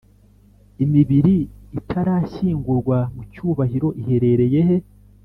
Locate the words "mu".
3.15-3.23